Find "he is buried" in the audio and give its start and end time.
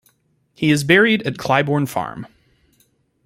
0.55-1.21